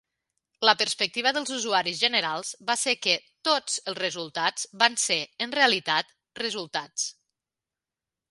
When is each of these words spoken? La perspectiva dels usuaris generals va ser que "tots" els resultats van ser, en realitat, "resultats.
La 0.67 0.73
perspectiva 0.77 1.31
dels 1.37 1.51
usuaris 1.57 1.99
generals 2.05 2.53
va 2.71 2.75
ser 2.83 2.95
que 3.03 3.13
"tots" 3.49 3.77
els 3.91 3.99
resultats 4.01 4.65
van 4.85 4.97
ser, 5.05 5.19
en 5.47 5.53
realitat, 5.59 6.09
"resultats. 6.43 7.07